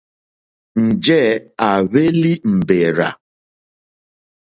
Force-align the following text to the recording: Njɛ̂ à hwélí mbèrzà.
Njɛ̂ 0.87 1.21
à 1.65 1.67
hwélí 1.87 2.33
mbèrzà. 2.57 3.09